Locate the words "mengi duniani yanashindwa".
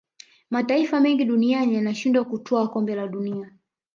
0.99-2.25